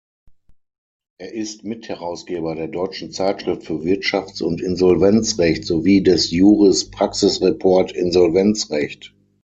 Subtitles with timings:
[1.19, 9.13] Er ist Mitherausgeber der Deutschen Zeitschrift für Wirtschafts- und Insolvenzrecht sowie des Juris-Praxisreport Insolvenzrecht.